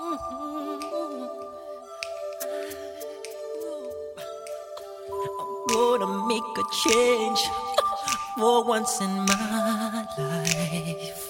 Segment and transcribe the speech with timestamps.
[5.68, 7.50] gonna make a change
[8.38, 11.20] for once in my life.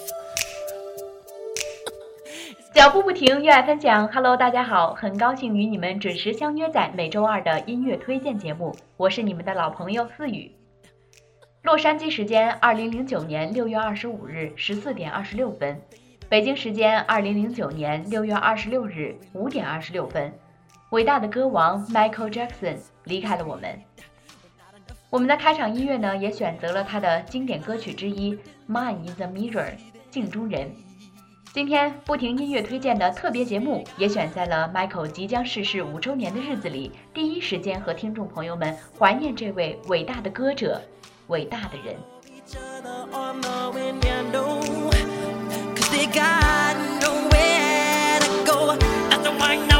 [2.72, 4.06] 脚步不停，热爱分享。
[4.12, 8.76] Hello，大家好，很高兴与你们准时相约在每周二的音乐推荐节目。
[8.96, 10.54] 我是你们的老朋友思雨。
[11.62, 15.82] 洛杉矶时间二零零九年六月二十五日十四点二十六分，
[16.30, 20.32] 北京时间二零零九年六月二十六日五点二十六分，
[20.90, 23.76] 伟大的歌王 Michael Jackson 离开了我们。
[25.10, 28.32] 我们的开场音乐呢，也选择了他的经典歌曲之一
[28.68, 29.70] 《Man in the Mirror》
[30.08, 30.70] 镜中人。
[31.52, 40.80] 今天不停音乐推荐的特别节目，也选在了 Michael 即将逝世五周年的日子里，第一时间和听众朋友们怀念这位伟大的歌者，
[41.26, 41.96] 伟大的人。
[46.12, 48.76] got nowhere to go.
[49.10, 49.79] That's why now.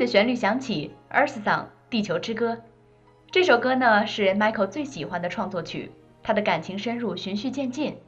[0.00, 2.56] 的旋律响起，《Earth Song》地球之歌。
[3.30, 7.98] 这首歌呢是 Michael 最喜欢的创作曲，他的感情深入，循序渐进。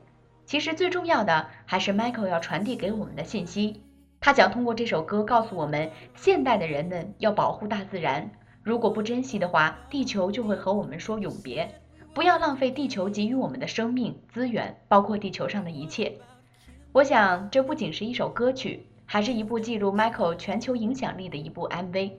[0.47, 3.83] 其实最重要的还是 Michael 要传递给我们的信息。
[4.23, 8.31] 他想通过这首歌告诉我们，现代的人们要保护大自然，
[8.63, 11.69] 如果不珍惜的话，地球就会和我们说永别。
[12.15, 16.15] 不要浪费地球给予我们的生命资源，包括地球上的一切。
[16.93, 18.87] 我想，这不仅是一首歌曲。
[19.13, 22.13] 还是一部记录 Michael 全球影响力的一部 MV。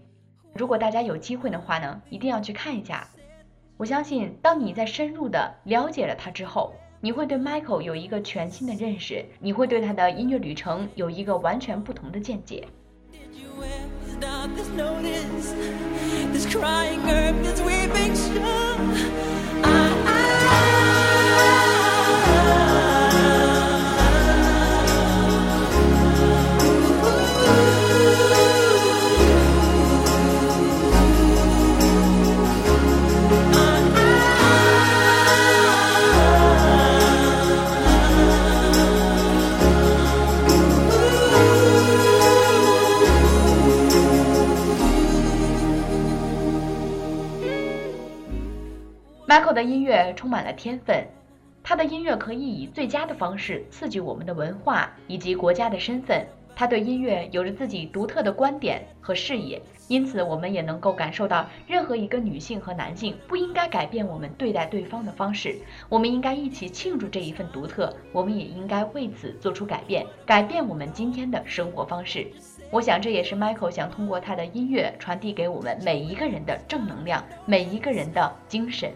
[0.53, 3.09] 如果大家有机会的话呢，一定要去看一下。
[3.77, 6.71] 我相信，当你在深入的了解了他之后，
[7.01, 12.67] 你会对 Michael 有一个全新的认识，你会对他的音乐旅程有一个完全不同的见解。
[49.33, 51.07] Michael 的音乐充满了天分，
[51.63, 56.23] 他的音乐可以以最佳的方式刺激我们的文化以及国家的身份。
[56.55, 65.57] 他对音乐有着自己独特的观点和视野，因此我们也能够感受到，任何一个女性和男性不应该改变我们对待对方的方式。
[65.89, 72.27] 我们应该一起庆祝这一份独特，我们也应该为此做出改变，改变我们今天的生活方式。
[72.73, 78.91] 我想，这也是 Michael 想通过他的音乐传递给我们每一个人的正能量，每一个人的精神。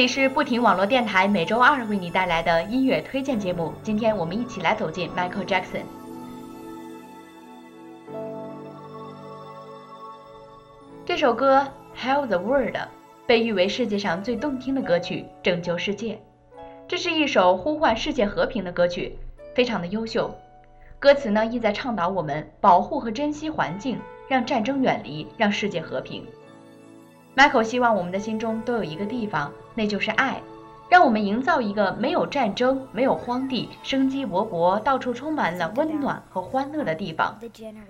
[0.00, 3.70] 这里是不停网络电台，每周二为你带来的音乐推荐节目。
[3.82, 5.82] 今天我们一起来走进 Michael Jackson。
[11.04, 11.66] 这首歌
[12.02, 12.74] 《hell the World》
[13.26, 16.18] 被誉为世界上最动听的歌曲，拯救世界。
[16.88, 19.18] 这是一首呼唤世界和平的歌曲，
[19.54, 20.34] 非常的优秀。
[20.98, 24.00] 歌词呢，意在倡导我们保护和珍惜环境，
[24.30, 26.26] 让战争远离，让世界和平。
[27.36, 30.42] Michael 希望我们的心中都有一个地方，那就是爱，
[30.88, 37.38] 让我们营造一个没有战争、没有荒地、生机勃勃、到处充满了温暖和欢乐的地方。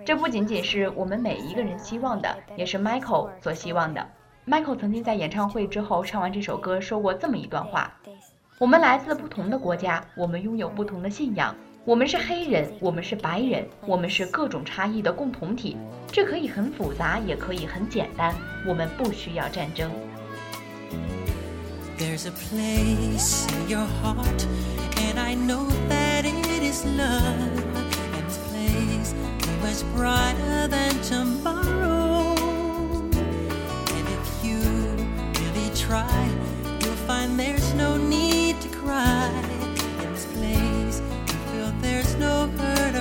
[0.05, 4.07] 这不仅仅是我们每一个人希望的，也是 Michael 所希望的。
[4.47, 7.93] Michael 曾经在演唱会之后唱完这首歌，说过这么一段话
[8.59, 11.55] ：“我们来自不同的国家，我们拥有不同的信仰。”
[11.87, 15.79] 我们是黑人，我们是白人，我们是各种差异的共同体。
[16.13, 18.35] 这可以很复杂，也可以很简单。
[18.67, 19.91] 我们不需要战争。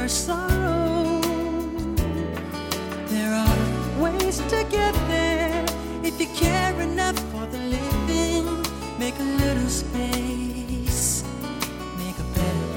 [0.09, 1.21] Sorrow.
[3.07, 5.63] There are ways to get there
[6.03, 8.65] if you care enough for the living.
[8.97, 11.23] Make a little space.
[11.97, 12.67] Make a better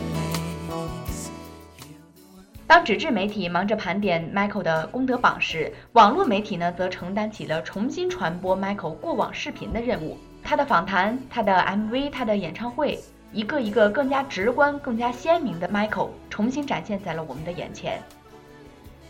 [0.69, 1.31] place.
[1.79, 2.47] Hear the world.
[2.67, 10.19] 当纸质媒体忙着盘点 Michael 的功德榜时,网络媒体呢,则承担起了重新传播 Michael 过往视频的任务。
[10.45, 12.99] 他的访谈、他的 MV、他的演唱会。
[13.33, 18.01] 一个一个更加直观、更加鲜明的 Michael 重新展现在了我们的眼前。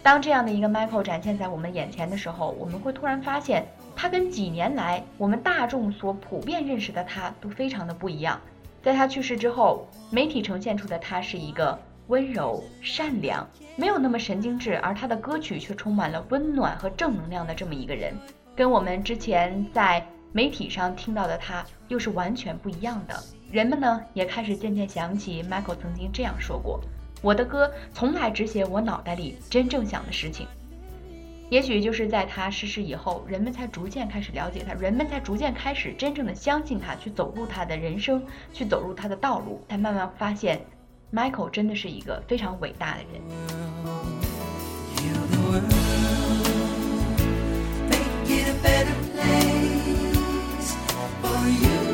[0.03, 8.41] 当这样的一个 Michael 展现在我们眼前的时候，我们会突然发现，他跟几年来我们大众所普遍认识的他都非常的不一样。
[8.83, 11.79] 在他去世之后，媒体呈现出的他是一个
[12.09, 13.47] 温柔、善良，
[13.77, 18.13] 没有那么神经质，而他的歌曲却充满了温暖和正能量的这么一个人，
[18.57, 23.23] 跟我们之前在媒体上听到的他又是完全不一样的。
[23.51, 26.81] 人们呢也开始渐渐想起 Michael 曾经这样说过。
[27.21, 30.47] 我的歌从来只写我脑袋里真正想的事情，
[31.51, 38.21] 也许就是在他逝世以后，人们才逐渐开始了解他，人们才逐渐开始真正的相信他，去走入他的人生，
[38.53, 40.61] 去走入他的道路，才慢慢发现
[41.13, 43.21] ，Michael 真的是一个非常伟大的人。
[51.43, 51.92] for you.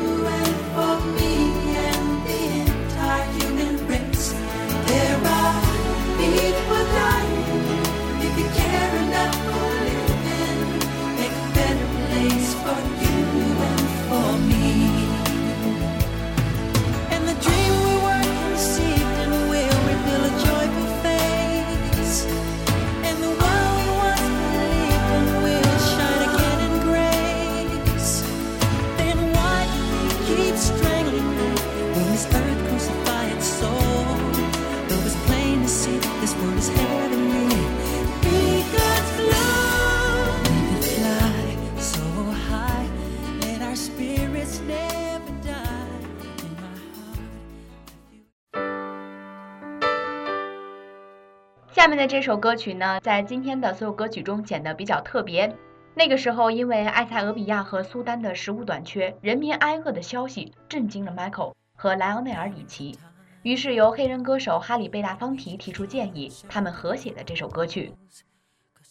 [51.79, 55.55] 下面的这首歌曲呢，在今天的所有歌曲中显得比较特别。
[55.95, 62.99] 那个时候，因为埃塞俄比亚和苏丹的食物短缺，人民挨饿的消息震惊了 Michael 和莱昂内尔·里奇，
[63.43, 67.93] 于是由黑人歌手哈里·贝大方提提出建议，他们合写的这首歌曲。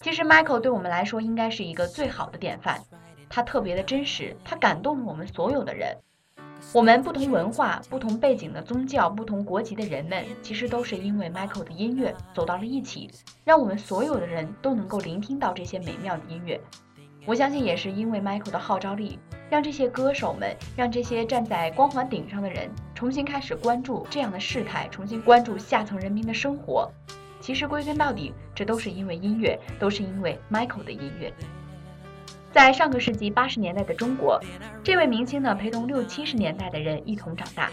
[0.00, 2.80] 其实，Michael 对我们来说应该是一个最好的典范，
[3.28, 5.94] 他特别的真实，他感动了我们所有的人。
[6.74, 13.10] 我们不同文化、不同背景的宗教、不同国籍的人们，其实都是因为 Michael 的音乐走到了一起，
[13.44, 16.60] 让我们所有的人都能够聆听到这些美妙的音乐。
[17.24, 26.90] 我相信也是因为 Michael 的号召力，让这些歌手们，让这些站在光环顶上的人，重新开始关注这样的事态，重新关注下层人民的生活。
[27.40, 31.32] 其实归根到底，这都是因为音乐，都是因为 Michael 的音乐。
[32.52, 34.40] 在上个世纪八十年代的中国，
[34.82, 37.70] 这位明星呢陪同六七十年代的人一同长大。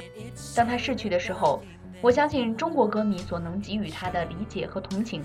[0.56, 1.62] 当他逝去的时候，
[2.02, 5.24] 我相信中国歌迷所能给予他的理解和同情，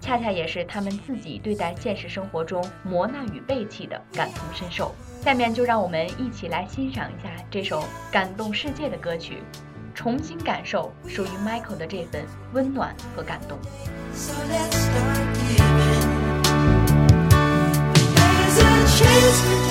[0.00, 4.94] 恰恰也是他们自己对待现实生活中磨难与背弃的感同身受。
[5.20, 9.42] 下面就让我们一起来欣赏一下这首感动世界的歌曲，
[9.94, 13.58] 重新感受属于 Michael 的这份温暖和感动。
[14.46, 14.60] your
[14.94, 15.71] heart, and
[19.02, 19.61] kiss.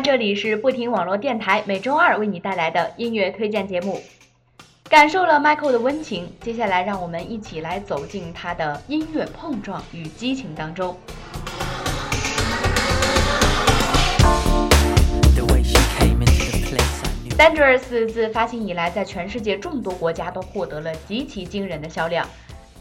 [0.00, 4.00] 这里是不停网络电台，每周二为你带来的音乐推荐节目。
[4.88, 10.96] 感受了 Michael 的温情，接下来让我们一起来走进他的音乐碰撞与激情当中。
[17.36, 22.26] Dangerous 自发行以来，在全世界众多国家都获得了极其惊人的销量。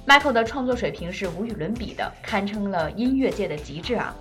[0.05, 4.15] Michael 的创作水平是无与伦比的，堪称了音乐界的极致啊！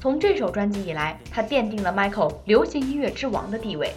[0.00, 3.92] 从这首专辑以来，他奠定了 Michael 流行音乐之王的地位。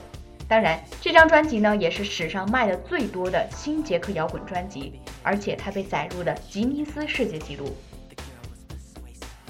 [0.50, 7.74] 当然，这张专辑呢，也是史上卖的最多的新捷克摇滚专辑，而且它被载入了吉尼斯世界纪录。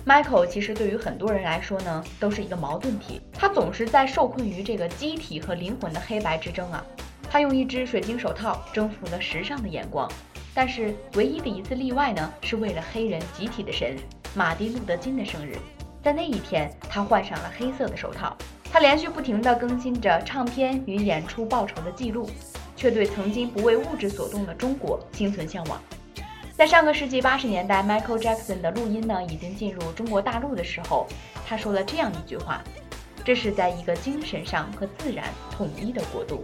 [0.05, 6.85] Michael 其实对于很多人来说呢，都是一个矛盾体，他总是在受困于这个机体和灵魂的黑白之争啊。
[7.31, 10.07] 他用一只水晶手套征服了时尚的眼光，
[10.53, 13.97] 但是唯一的一次例外呢，是为了黑人集体的神
[14.35, 15.57] 马丁路德金的生日，
[16.03, 18.35] 在那一天，他换上了黑色的手套。
[18.69, 22.29] 他连续不停地更新着唱片与演出报酬的记录，
[22.75, 25.81] 却对曾经不为物质所动的中国心存向往。
[26.57, 31.07] 在上个世纪八十年代，Michael Jackson 的录音呢已经进入中国大陆的时候，
[31.47, 32.61] 他说了这样一句话
[33.23, 36.43] ：“这是在一个精神上和自然统一的国度。”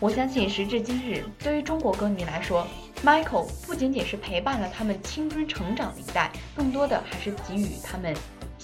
[0.00, 2.66] 我相信时至今日，对于中国歌迷来说
[3.04, 8.12] ，Michael 不仅仅是陪伴了他们青春成长的一代，更多的还是给予他们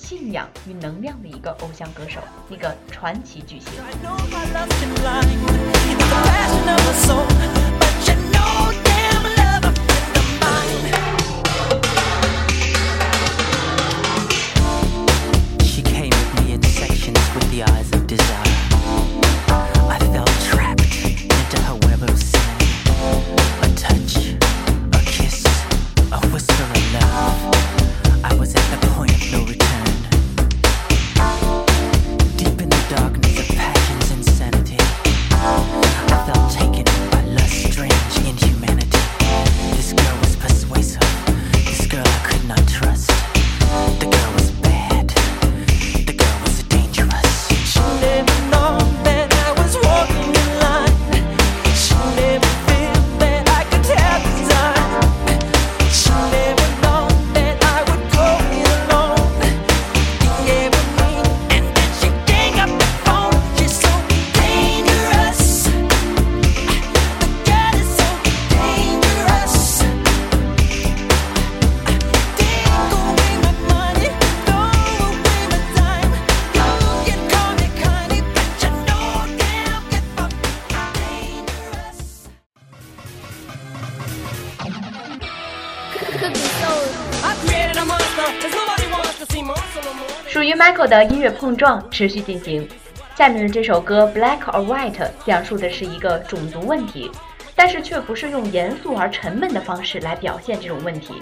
[0.00, 3.68] 信仰与能量的一个偶像歌手，一个传奇巨星。
[90.38, 92.68] 属于 Michael 的音乐碰撞持续进行。
[93.16, 94.92] 下面的这首歌《Black or White》
[95.26, 97.10] 讲述的是一个种族问题，
[97.56, 101.20] 但是却不是用严肃而沉闷的方式来表现这种问题。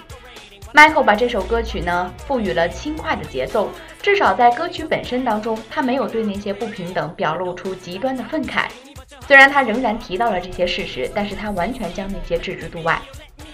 [0.74, 3.70] Michael 把这首歌曲呢赋予了轻快的节奏，
[4.02, 8.66] 至少在歌曲本身当中，他没有对那些不平等表露出极端的愤慨。
[9.26, 13.00] 虽然他仍然提到了这些事实，但是他完全将那些置之度外。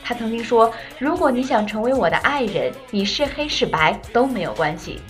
[0.02, 5.00] 他曾经说：“如果你想成为我的爱人，你是黑是白都没有关系。”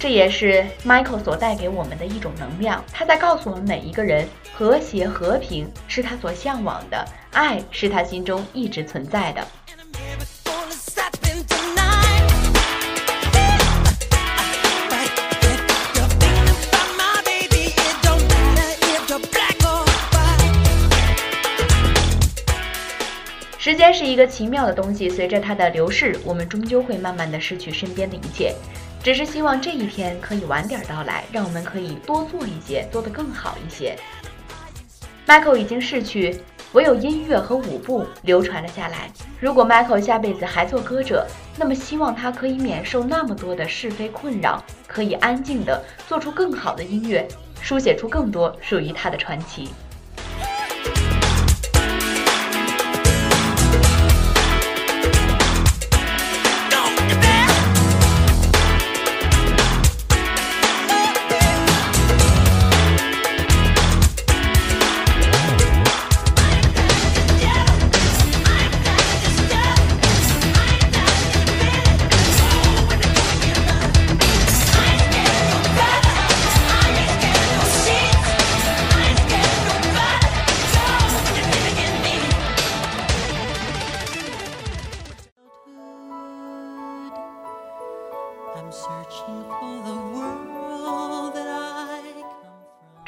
[0.00, 9.44] 这也是 Michael 所带给我们的一种能量，他在告诉我们每一个人，和谐和平是他所向往的，爱是他心中一直存在的。
[23.58, 28.54] 时间是一个奇妙的东西，随着它的流逝，我们终究会慢慢的失去身边的一切。
[29.08, 33.96] 只是希望这一天可以晚点到来，让我们可以多做一些，做得更好一些。
[35.26, 39.10] Michael 已经逝去，唯有音乐和舞步流传了下来。
[39.40, 47.26] 如果 Michael 下辈子还做歌者，那么希望他可以免受那么多的是非困扰，可以安静地做出更好的音乐，
[47.62, 49.70] 书写出更多属于他的传奇。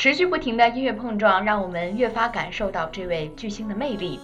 [0.00, 4.18] 持续不停的音乐碰撞，让我们越发感受到这位巨星的魅力。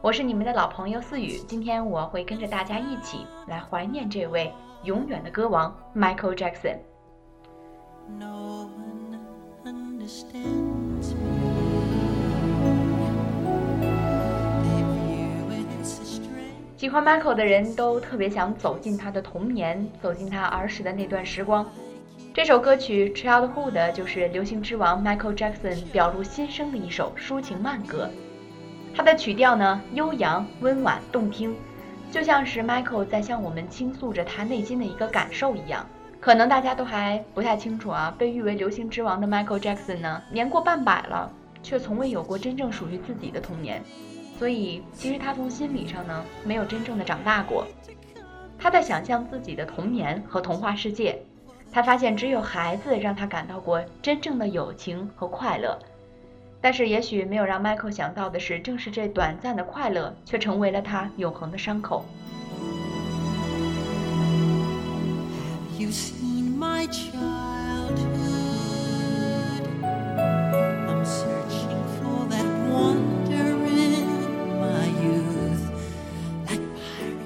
[0.00, 4.50] 我是你们的老朋友思雨，今天我会跟着大家一起来怀念这位
[4.84, 6.78] 永远的歌王 Michael Jackson。
[16.78, 21.66] 喜欢 Michael 的人都特别想走进他的童年，走进他儿时的那段时光。
[22.38, 28.08] 这首歌曲《Childhood》就是流行之王 Michael Jackson 表露心声的一首抒情慢歌。
[28.94, 31.56] 它的曲调呢悠扬、温婉、动听，
[32.12, 35.84] 就像是 Michael 在向我们倾诉着他内心的一个感受一样。
[36.20, 41.28] 可能大家都还不太清楚啊，被誉为流行之王的 Michael Jackson 呢，年过半百了，
[41.60, 43.82] 却从未有过真正属于自己的童年。
[44.38, 47.66] 所以，其实他从心理上呢，没有真正的长大过。
[48.56, 51.20] 他在想象自己的童年和童话世界。
[51.70, 55.78] 他发现只有孩子让他感到过真正的友情和快乐，
[56.60, 62.04] 但是也许没有让 Michael 想到的是，正是这短暂的快乐，却成为了他永恒的伤口。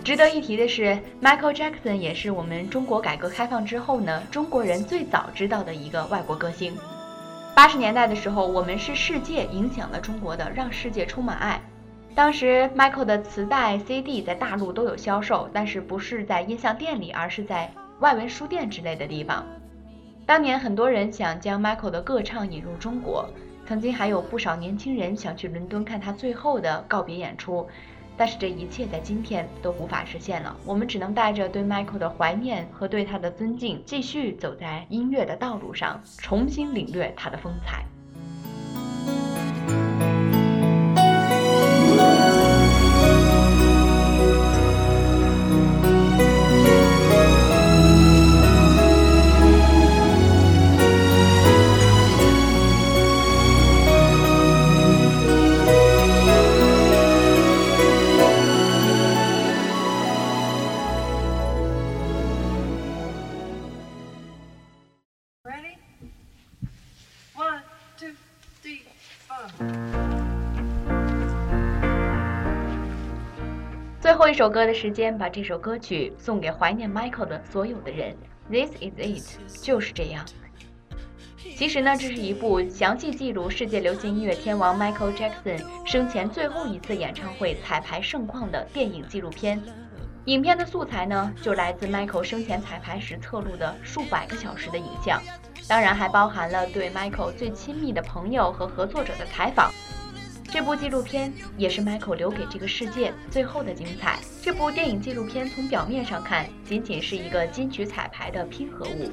[0.05, 6.77] 值得一提的是，Michael Jackson 也是我们中国改革开放之后呢，中国人最早知道的一个外国歌星。
[7.55, 11.61] 八十年代的时候，我们是世界影响了中国的，让世界充满爱。
[12.17, 19.47] 当时 Michael 的磁带、CD 在大陆都有销售，但是不是在音像店里，而是在外文书店之类的地方。
[20.27, 23.29] 当年很多人想将 Michael 的歌唱引入中国，
[23.69, 27.69] 曾经还有不少年轻人想去伦敦看他最后的告别演出。
[28.16, 37.85] 但是这一切在今天都无法实现了，我们只能带着对 Michael 的怀念和对他的尊敬，继续走在音乐的道路上，重新领略他的风采。
[74.33, 78.16] 一首歌的时间，把这首歌曲送给怀念 Michael 的所有的人。
[78.51, 80.25] This is it，就是这样。
[81.55, 89.62] 其实呢，这是一部详细记录世界流行音乐天王 Michael Jackson 生前最后一次演唱会彩排盛况的电影纪录片。
[90.25, 95.21] 影片的素材呢，就来自 Michael 生前彩排时侧录的数百个小时的影像，
[95.68, 99.71] 当然还包含了对 Michael 最亲密的朋友和合作者的采访。
[100.53, 104.19] 这部纪录片也是 Michael 留给这个世界最后的精彩。
[104.43, 109.11] 这部电影纪录片从表面上看，仅仅是一个金曲彩排的拼合物，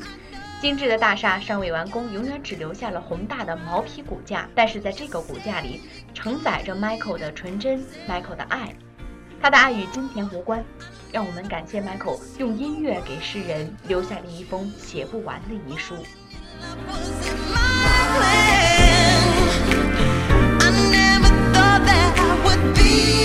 [0.60, 4.50] 精致的大厦尚未完工，永远只留下了宏大的毛坯骨架。
[4.54, 5.80] 但是在这个骨架里，
[6.14, 8.76] 承载着 Michael 的纯真，Michael 的爱。
[9.42, 10.62] 他的爱与金钱无关，
[11.10, 15.96] 让我们感谢 Michael 用音乐给世人留下了一封写不完的遗书。
[22.60, 23.19] be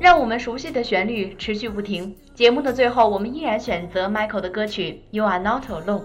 [0.00, 2.16] 让我们熟悉的旋律持续不停。
[2.32, 6.00] 节目的最后，我们依然选择 Michael 的歌曲《You Are Not Alone》。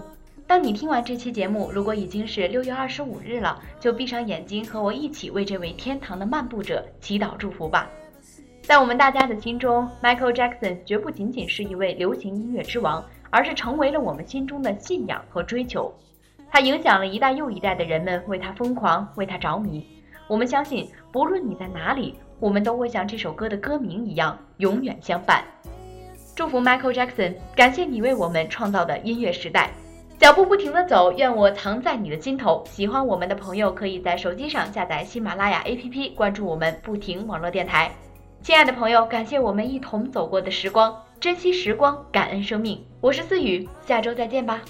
[0.46, 7.88] 当你听完这期节目，如果已经是六月二十五日了，就闭上眼睛，和我一起为这位天堂的漫步者祈祷祝福吧。
[8.60, 15.90] 在我们大家的心中，Michael Jackson 绝不仅仅是一位流行音乐之王，而是成为了我们心中的信仰和追求。
[16.50, 19.86] 他影响了一代又一代的人们，为他疯狂，为他着迷。
[20.28, 22.14] 我们相信，不论你在哪里。
[22.38, 25.44] 我们都会像这首歌的歌名一样，永远相伴。
[26.34, 29.70] 祝福 Michael Jackson，感谢你为我们创造的音乐时代。
[30.18, 32.64] 脚步不停的走，愿我藏在你的心头。
[32.66, 37.90] 喜欢我们的朋友，可以在手机上下载喜马拉雅 APP，关注我们不停网络电台。
[38.42, 42.82] 亲爱的朋友，感谢我们一同走过的时光，珍惜时光，感恩生命。
[43.00, 44.60] 我是思雨，下周再见吧。